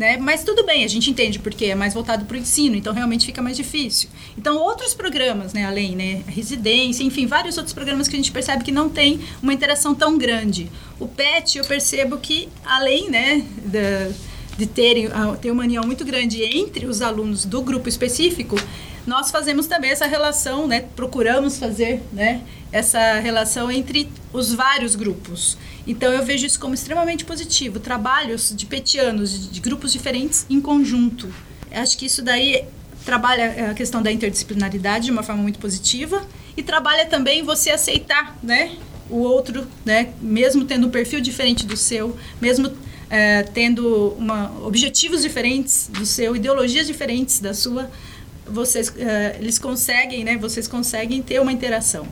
[0.00, 0.16] Né?
[0.16, 3.26] Mas tudo bem, a gente entende porque é mais voltado para o ensino, então realmente
[3.26, 4.08] fica mais difícil.
[4.36, 8.64] Então, outros programas, né, além, né, residência, enfim, vários outros programas que a gente percebe
[8.64, 10.70] que não tem uma interação tão grande.
[10.98, 14.10] O PET, eu percebo que, além né, da,
[14.56, 18.56] de terem, ter uma união muito grande entre os alunos do grupo específico,
[19.10, 25.58] nós fazemos também essa relação, né, procuramos fazer né, essa relação entre os vários grupos.
[25.84, 27.80] Então eu vejo isso como extremamente positivo.
[27.80, 31.28] Trabalhos de petianos, de, grupos diferentes em conjunto.
[31.72, 32.64] Acho que isso daí
[33.04, 36.24] trabalha a questão da interdisciplinaridade de uma forma muito positiva
[36.56, 38.76] e trabalha também você aceitar, né,
[39.10, 42.70] o outro, né, mesmo tendo um perfil diferente do seu, mesmo
[43.10, 47.90] é, tendo uma, objetivos diferentes do seu, ideologias diferentes da sua,
[48.50, 48.92] vocês, uh,
[49.38, 50.36] eles conseguem, né?
[50.36, 52.06] Vocês conseguem ter uma interação.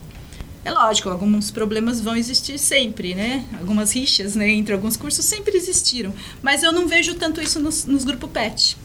[0.65, 3.45] É lógico, alguns problemas vão existir sempre, né?
[3.59, 4.51] Algumas rixas, né?
[4.51, 8.77] Entre alguns cursos sempre existiram, mas eu não vejo tanto isso nos, nos grupos PET.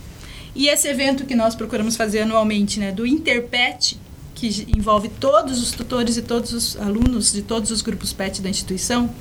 [0.56, 2.92] E esse evento que nós procuramos fazer anualmente, né?
[2.92, 3.98] Do Interpet,
[4.36, 8.50] que envolve todos os tutores e todos os alunos de todos os grupos PET da
[8.50, 9.14] instituição,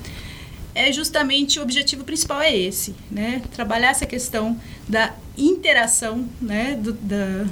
[0.74, 3.42] é justamente o objetivo principal é esse, né?
[3.54, 6.74] Trabalhar essa questão da interação, né?
[6.74, 7.46] Do, da,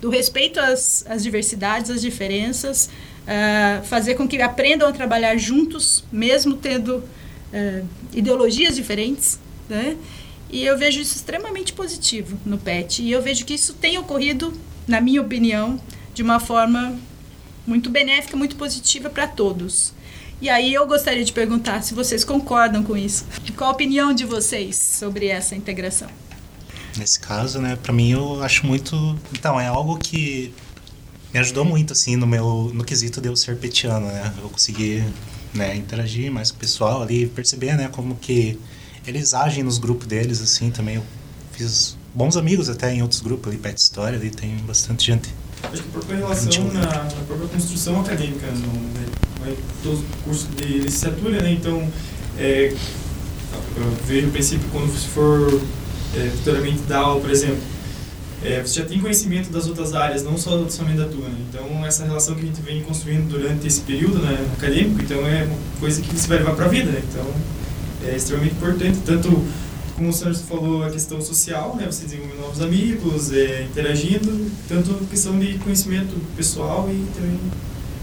[0.00, 2.88] do respeito às, às diversidades, às diferenças,
[3.24, 9.96] uh, fazer com que aprendam a trabalhar juntos, mesmo tendo uh, ideologias diferentes, né?
[10.50, 13.02] E eu vejo isso extremamente positivo no PET.
[13.02, 14.52] E eu vejo que isso tem ocorrido,
[14.86, 15.80] na minha opinião,
[16.12, 16.98] de uma forma
[17.64, 19.92] muito benéfica, muito positiva para todos.
[20.40, 23.26] E aí eu gostaria de perguntar se vocês concordam com isso.
[23.56, 26.08] Qual a opinião de vocês sobre essa integração?
[26.96, 30.52] Nesse caso, né, para mim eu acho muito, então é algo que
[31.32, 34.32] me ajudou muito assim no meu no quesito de eu ser petiano, né?
[34.42, 35.04] Eu consegui,
[35.54, 38.58] né, interagir mais com o pessoal ali, perceber, né, como que
[39.06, 41.04] eles agem nos grupos deles assim, também eu
[41.52, 45.32] fiz bons amigos até em outros grupos ali, Pet História, ali tem bastante gente.
[45.62, 49.06] Acho que a própria relação na, na própria construção acadêmica, no, né,
[49.82, 51.52] todo curso de licenciatura, né?
[51.52, 51.86] Então,
[52.38, 52.74] é,
[53.76, 55.60] eu vejo o princípio quando você for
[56.16, 57.58] é, futuramente dar aula, por exemplo,
[58.42, 61.28] é, você já tem conhecimento das outras áreas, não só somente da tua.
[61.28, 61.36] Né?
[61.48, 65.44] Então, essa relação que a gente vem construindo durante esse período né, acadêmico, então é
[65.44, 66.90] uma coisa que você vai levar para a vida.
[66.90, 67.02] Né?
[67.10, 67.26] Então,
[68.08, 69.28] é extremamente importante, tanto
[69.94, 74.94] como o senhor falou, a questão social, né, você desenvolver novos amigos, é, interagindo, tanto
[75.10, 77.38] questão de conhecimento pessoal e também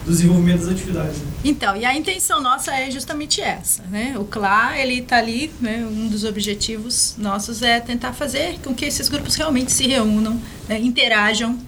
[0.08, 1.18] do desenvolvimento das atividades.
[1.18, 1.28] Né?
[1.44, 4.16] Então, e a intenção nossa é justamente essa, né?
[4.18, 5.86] O CLA, ele está ali, né?
[5.86, 10.80] Um dos objetivos nossos é tentar fazer com que esses grupos realmente se reúnam, né?
[10.80, 11.60] interajam,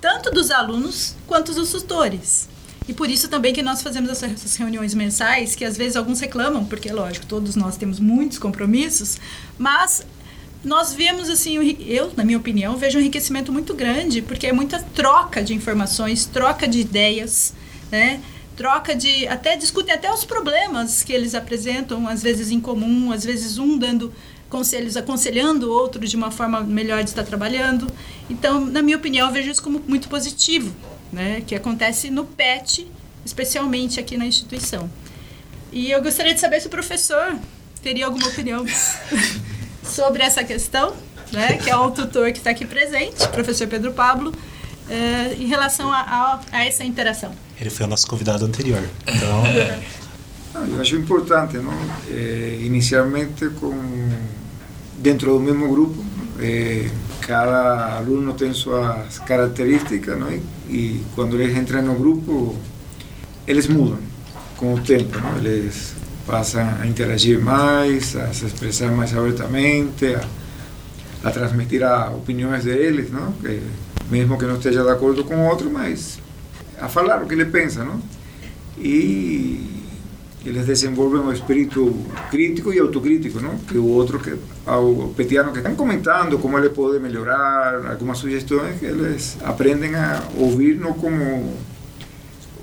[0.00, 2.48] tanto dos alunos quanto dos tutores.
[2.88, 6.64] E por isso também que nós fazemos essas reuniões mensais, que às vezes alguns reclamam,
[6.64, 9.18] porque, lógico, todos nós temos muitos compromissos,
[9.56, 10.04] mas
[10.64, 14.80] nós vemos assim, eu, na minha opinião, vejo um enriquecimento muito grande, porque é muita
[14.80, 17.54] troca de informações, troca de ideias,
[17.90, 18.20] né?
[18.56, 19.26] Troca de.
[19.26, 23.76] Até discutem até os problemas que eles apresentam, às vezes em comum, às vezes um
[23.76, 24.12] dando
[24.48, 27.88] conselhos, aconselhando o outro de uma forma melhor de estar trabalhando.
[28.30, 30.72] Então, na minha opinião, eu vejo isso como muito positivo,
[31.12, 31.42] né?
[31.44, 32.86] Que acontece no PET,
[33.24, 34.88] especialmente aqui na instituição.
[35.72, 37.36] E eu gostaria de saber se o professor
[37.82, 38.64] teria alguma opinião
[39.82, 40.94] sobre essa questão,
[41.32, 41.58] né?
[41.58, 44.32] Que é o tutor que está aqui presente, professor Pedro Pablo,
[44.88, 47.34] eh, em relação a, a, a essa interação.
[47.60, 48.82] Ele foi o nosso convidado anterior.
[49.06, 49.42] Então.
[50.68, 51.72] eu acho importante, não?
[52.10, 53.74] É, inicialmente, com,
[54.98, 56.04] dentro do mesmo grupo,
[56.40, 56.90] é,
[57.20, 60.30] cada aluno tem suas características, não?
[60.30, 62.56] E, e quando eles entram no grupo,
[63.46, 63.98] eles mudam.
[64.56, 65.36] com o tempo, não?
[65.38, 65.94] Eles
[66.26, 73.10] passam a interagir mais, a se expressar mais abertamente, a, a transmitir as opiniões deles,
[73.10, 73.32] não?
[73.32, 73.60] Que,
[74.10, 76.18] mesmo que não esteja de acordo com o outro, mas
[76.80, 78.00] a falar o que ele pensa, não?
[78.78, 79.74] E
[80.44, 81.94] eles desenvolvem um espírito
[82.30, 83.56] crítico e autocrítico, não?
[83.58, 89.38] Que o outro, que, ao que estão comentando como ele pode melhorar, algumas sugestões, eles
[89.42, 91.54] aprendem a ouvir não como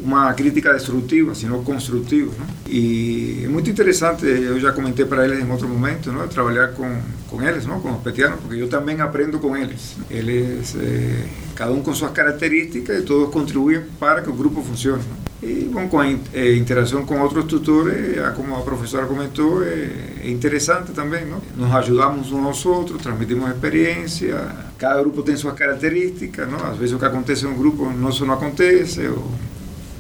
[0.04, 2.32] uma crítica destrutiva, sino construtiva.
[2.38, 2.46] Não?
[2.68, 6.28] E é muito interessante, eu já comentei para eles em outro momento, não?
[6.28, 7.80] trabalhar com, com eles, não?
[7.80, 9.96] com os petianos, porque eu também aprendo com eles.
[10.10, 15.04] Eles, eh, cada um com suas características, e todos contribuem para que o grupo funcione.
[15.04, 15.32] Não?
[15.44, 17.96] E bom, com a eh, interação com outros tutores,
[18.36, 19.90] como a professora comentou, é,
[20.24, 21.26] é interessante também.
[21.26, 21.42] Não?
[21.58, 24.40] Nos ajudamos uns aos outros, transmitimos experiência,
[24.78, 26.64] cada grupo tem suas características, não?
[26.64, 29.32] às vezes o que acontece em um grupo nosso não acontece, ou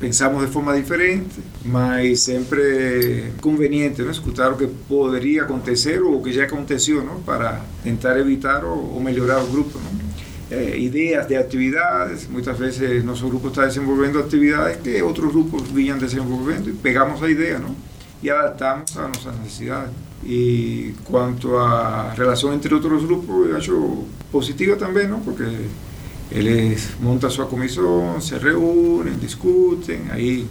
[0.02, 4.10] pensamos de forma diferente, mas sempre conveniente não?
[4.10, 7.22] escutar o que poderia acontecer ou o que já aconteceu não?
[7.22, 9.78] para tentar evitar ou, melhorar o grupo.
[9.78, 10.12] Não?
[10.50, 15.98] Eh, ideias de atividades, muitas vezes nosso grupo está desenvolvendo atividades que outros grupos vinham
[15.98, 17.76] desenvolvendo e pegamos a ideia não?
[18.24, 19.92] e adaptamos a nossas necessidades.
[20.24, 25.20] E quanto à relação entre outros grupos, eu acho positiva também, não?
[25.20, 25.44] porque
[26.32, 30.48] eles montam sua comissão, se reúnem, discutem, aí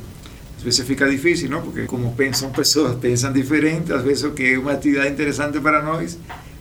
[0.57, 1.63] às vezes fica difícil, não?
[1.63, 5.83] Porque como pensam pessoas, pensam diferente, às vezes o que é uma atividade interessante para
[5.83, 6.19] nós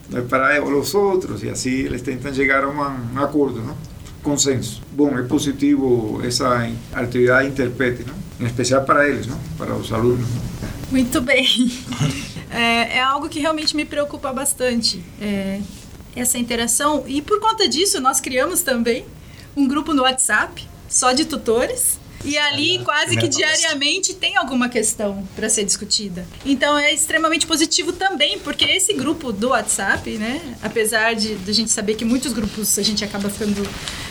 [0.09, 3.77] não é para os outros, e assim eles tentam chegar a um acordo, não?
[4.23, 4.81] consenso.
[4.91, 8.15] Bom, é positivo essa atividade interprete, não?
[8.39, 9.37] em especial para eles, não?
[9.57, 10.27] para os alunos.
[10.27, 10.69] Não?
[10.91, 11.45] Muito bem.
[12.51, 15.05] É, é, algo que realmente me preocupa bastante.
[15.21, 15.59] É,
[16.15, 17.03] essa interação.
[17.07, 19.05] E por conta disso, nós criamos também
[19.55, 21.99] um grupo no WhatsApp só de tutores.
[22.25, 26.27] E ali, quase que diariamente, tem alguma questão para ser discutida.
[26.45, 30.57] Então, é extremamente positivo também, porque esse grupo do WhatsApp, né?
[30.61, 33.65] Apesar de, de a gente saber que muitos grupos a gente acaba ficando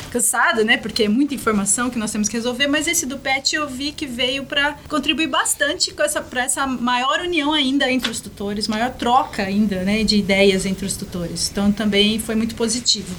[0.09, 0.77] cansado, né?
[0.77, 3.92] Porque é muita informação que nós temos que resolver, mas esse do PET eu vi
[3.92, 8.68] que veio para contribuir bastante com essa, pra essa maior união ainda entre os tutores,
[8.68, 10.03] maior troca ainda, né?
[10.05, 11.51] De ideias entre os tutores.
[11.51, 13.14] Então, também foi muito positivo.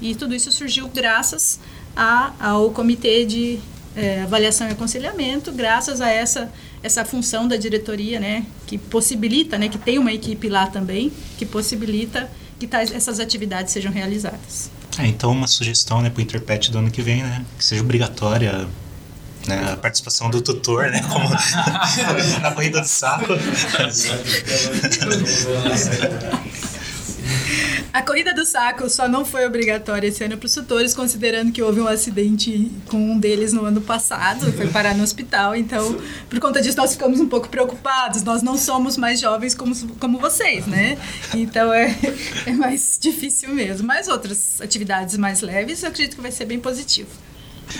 [0.00, 1.58] E tudo isso surgiu graças
[1.96, 3.58] a, ao comitê de
[3.96, 6.52] é, avaliação e aconselhamento, graças a essa
[6.84, 11.46] essa função da diretoria, né, que possibilita, né, que tem uma equipe lá também, que
[11.46, 14.70] possibilita que tais, essas atividades sejam realizadas.
[14.98, 17.82] É, então uma sugestão, né, para o Interpet do ano que vem, né, que seja
[17.82, 18.66] obrigatória
[19.46, 21.28] né, a participação do tutor, né, como
[22.40, 23.34] na corrida do saco.
[27.94, 31.62] A corrida do saco só não foi obrigatória esse ano para os tutores, considerando que
[31.62, 35.54] houve um acidente com um deles no ano passado, foi parar no hospital.
[35.54, 35.96] Então,
[36.28, 38.24] por conta disso, nós ficamos um pouco preocupados.
[38.24, 40.98] Nós não somos mais jovens como, como vocês, né?
[41.32, 41.96] Então é,
[42.46, 43.86] é mais difícil mesmo.
[43.86, 47.10] Mas outras atividades mais leves, eu acredito que vai ser bem positivo.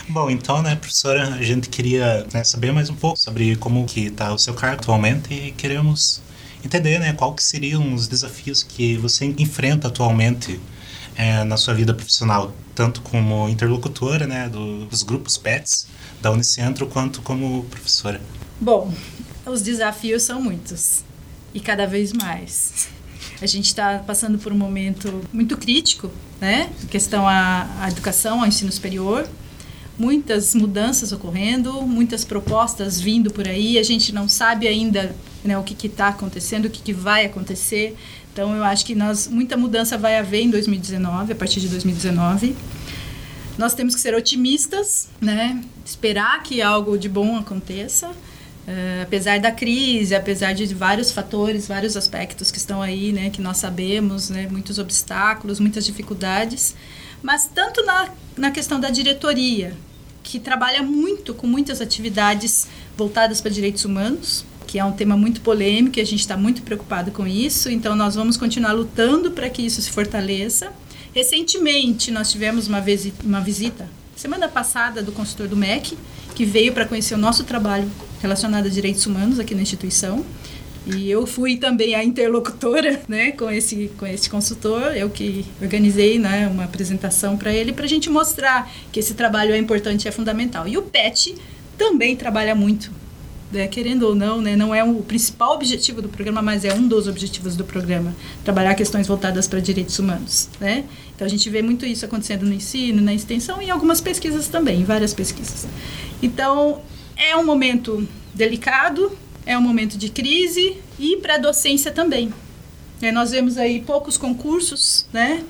[0.09, 4.07] Bom, então, né, professora, a gente queria né, saber mais um pouco sobre como que
[4.07, 6.23] está o seu cargo atualmente e queremos
[6.65, 10.61] entender né, qual que seriam os desafios que você enfrenta atualmente
[11.17, 15.87] é, na sua vida profissional, tanto como interlocutora né, do, dos grupos PETs
[16.21, 18.21] da Unicentro, quanto como professora.
[18.61, 18.93] Bom,
[19.47, 21.05] os desafios são muitos
[21.53, 22.89] e cada vez mais.
[23.41, 26.71] A gente está passando por um momento muito crítico, né?
[26.91, 29.29] Questão à, à educação, ao ensino superior.
[29.99, 33.79] Muitas mudanças ocorrendo, muitas propostas vindo por aí.
[33.79, 37.97] A gente não sabe ainda né, o que está acontecendo, o que, que vai acontecer.
[38.33, 42.57] Então, eu acho que nós muita mudança vai haver em 2019, a partir de 2019.
[43.57, 45.63] Nós temos que ser otimistas, né?
[45.85, 48.11] Esperar que algo de bom aconteça.
[48.67, 53.43] Uh, apesar da crise, apesar de vários fatores, vários aspectos que estão aí, né, que
[53.43, 56.75] nós sabemos, né, muitos obstáculos, muitas dificuldades,
[57.23, 59.77] mas tanto na, na questão da diretoria,
[60.23, 65.43] que trabalha muito com muitas atividades voltadas para direitos humanos, que é um tema muito
[65.43, 69.51] polêmico e a gente está muito preocupado com isso, então nós vamos continuar lutando para
[69.51, 70.73] que isso se fortaleça.
[71.15, 75.97] Recentemente, nós tivemos uma, visita, uma visita, semana passada, do consultor do MEC,
[76.35, 77.89] que veio para conhecer o nosso trabalho
[78.21, 80.25] relacionado a direitos humanos aqui na instituição.
[80.87, 86.19] E eu fui também a interlocutora né, com, esse, com esse consultor, eu que organizei
[86.19, 90.11] né, uma apresentação para ele, para a gente mostrar que esse trabalho é importante é
[90.11, 90.69] fundamental.
[90.69, 91.35] E o PET
[91.79, 92.91] também trabalha muito
[93.55, 96.87] é, querendo ou não, né, não é o principal objetivo do programa, mas é um
[96.87, 100.85] dos objetivos do programa, trabalhar questões voltadas para direitos humanos, né?
[101.15, 104.49] Então a gente vê muito isso acontecendo no ensino, na extensão e em algumas pesquisas
[104.49, 105.67] também, em várias pesquisas.
[106.23, 106.81] Então
[107.17, 112.33] é um momento delicado, é um momento de crise e para a docência também.
[113.01, 115.45] É, nós vemos aí poucos concursos, né?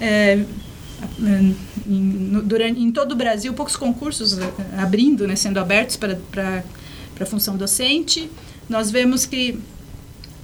[0.00, 0.44] É,
[1.86, 6.64] em, durante, em todo o Brasil, poucos concursos é, abrindo, né, sendo abertos para
[7.20, 8.30] a função docente.
[8.68, 9.58] Nós vemos que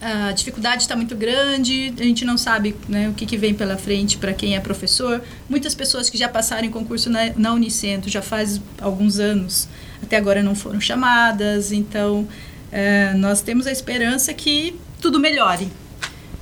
[0.01, 3.77] a dificuldade está muito grande, a gente não sabe né, o que, que vem pela
[3.77, 5.23] frente para quem é professor.
[5.49, 9.69] Muitas pessoas que já passaram em concurso na, na Unicentro já faz alguns anos,
[10.03, 12.27] até agora não foram chamadas, então
[12.73, 15.69] é, nós temos a esperança que tudo melhore.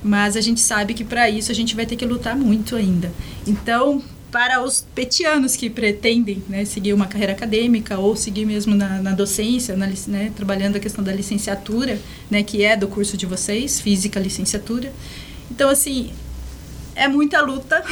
[0.01, 3.11] Mas a gente sabe que para isso a gente vai ter que lutar muito ainda.
[3.45, 4.01] Então,
[4.31, 9.11] para os petianos que pretendem né, seguir uma carreira acadêmica ou seguir mesmo na, na
[9.11, 11.99] docência, na, né, trabalhando a questão da licenciatura,
[12.29, 14.93] né, que é do curso de vocês, física licenciatura.
[15.49, 16.11] Então, assim,
[16.95, 17.83] é muita luta,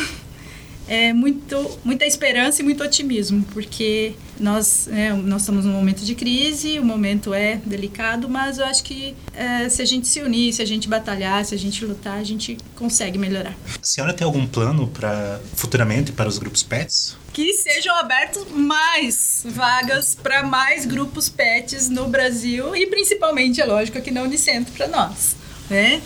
[0.88, 6.16] é muito, muita esperança e muito otimismo, porque nós, é, nós estamos num momento de
[6.16, 10.54] crise, o momento é delicado, mas eu acho que é, se a gente se unir,
[10.54, 13.56] se a gente batalhar, se a gente lutar, a gente consegue melhorar.
[13.82, 17.18] A senhora tem algum plano para futuramente para os grupos PETs?
[17.34, 23.98] Que sejam abertos mais vagas para mais grupos PETs no Brasil e principalmente, é lógico,
[23.98, 25.36] aqui na Unicentro para nós,
[25.70, 26.02] né?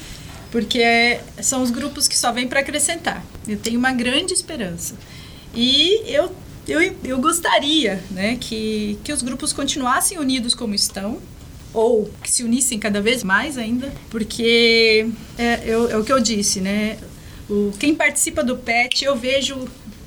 [0.52, 3.26] Porque são os grupos que só vêm para acrescentar.
[3.47, 4.95] Eu tenho uma grande esperança.
[5.56, 6.32] E eu,
[6.68, 11.20] eu, eu gostaria né, que, que os grupos continuassem unidos como estão,
[11.74, 16.20] ou que se unissem cada vez mais ainda, porque é, eu, é o que eu
[16.20, 16.97] disse, né?
[17.49, 19.58] O, quem participa do PET, eu vejo,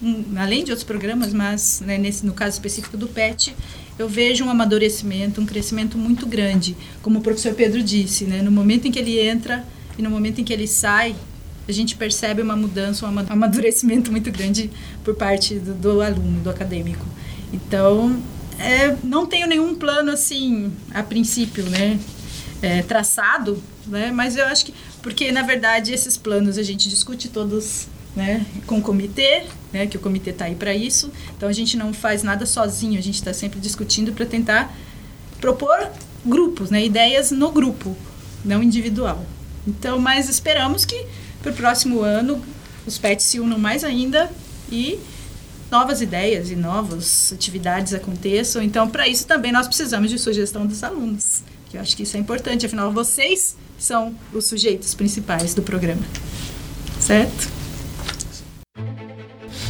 [0.02, 3.54] um, além de outros programas, mas né, nesse, no caso específico do PET,
[3.98, 6.76] eu vejo um amadurecimento, um crescimento muito grande.
[7.00, 8.42] Como o professor Pedro disse, né?
[8.42, 9.64] no momento em que ele entra
[9.98, 11.14] e no momento em que ele sai,
[11.66, 14.70] a gente percebe uma mudança, um amadurecimento muito grande
[15.02, 17.04] por parte do, do aluno, do acadêmico.
[17.52, 18.20] Então,
[18.58, 21.98] é, não tenho nenhum plano assim, a princípio, né,
[22.60, 27.28] é, traçado, né, mas eu acho que, porque na verdade esses planos a gente discute
[27.28, 31.10] todos né, com o comitê, né, que o comitê está aí para isso.
[31.36, 34.74] Então a gente não faz nada sozinho, a gente está sempre discutindo para tentar
[35.40, 35.90] propor
[36.24, 37.96] grupos, né, ideias no grupo,
[38.44, 39.24] não individual.
[39.66, 41.06] Então, mas esperamos que
[41.42, 42.42] para o próximo ano
[42.86, 44.30] os pets se unam mais ainda
[44.70, 44.98] e
[45.70, 48.62] novas ideias e novas atividades aconteçam.
[48.62, 52.16] Então, para isso também nós precisamos de sugestão dos alunos, que eu acho que isso
[52.16, 52.66] é importante.
[52.66, 56.02] Afinal, vocês são os sujeitos principais do programa,
[57.00, 57.48] certo?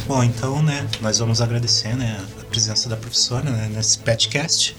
[0.07, 4.75] Bom, então, né, nós vamos agradecer, né, a presença da professora né, nesse petcast.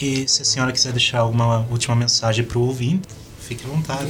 [0.00, 3.08] E se a senhora quiser deixar alguma última mensagem para o ouvinte,
[3.50, 4.08] Fique à vontade.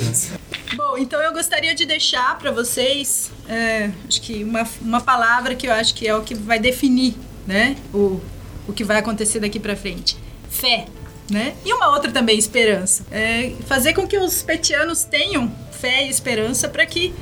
[0.76, 5.66] Bom, então eu gostaria de deixar para vocês, é, acho que uma, uma palavra que
[5.66, 7.14] eu acho que é o que vai definir,
[7.46, 8.20] né, o,
[8.68, 10.14] o que vai acontecer daqui para frente.
[10.50, 10.84] Fé,
[11.30, 11.54] né?
[11.64, 13.06] E uma outra também, esperança.
[13.10, 17.14] É fazer com que os petianos tenham fé e esperança para que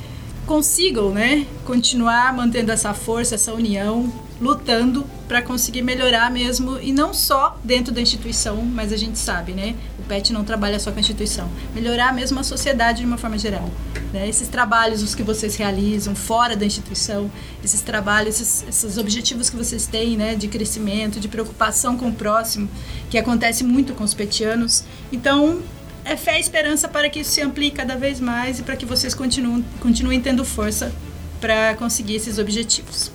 [0.45, 7.13] consigam, né, continuar mantendo essa força, essa união, lutando para conseguir melhorar mesmo e não
[7.13, 9.75] só dentro da instituição, mas a gente sabe, né?
[9.99, 13.37] O PET não trabalha só com a instituição, melhorar mesmo a sociedade de uma forma
[13.37, 13.69] geral.
[14.13, 14.29] Né?
[14.29, 17.31] Esses trabalhos os que vocês realizam fora da instituição,
[17.63, 22.13] esses trabalhos, esses, esses objetivos que vocês têm, né, de crescimento, de preocupação com o
[22.13, 22.69] próximo,
[23.11, 24.85] que acontece muito com os petianos.
[25.13, 25.61] Então,
[26.05, 28.87] é fé e esperança para que isso se amplie cada vez mais e para que
[28.87, 30.91] vocês continuem, continuem tendo força
[31.39, 33.11] para conseguir esses objetivos.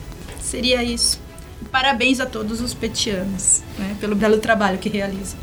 [0.53, 1.19] Seria isso.
[1.71, 5.39] Parabéns a todos os petianos né, pelo belo trabalho que realizam.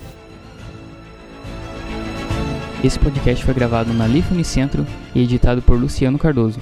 [2.85, 6.61] Esse podcast foi gravado na Life Unicentro e editado por Luciano Cardoso.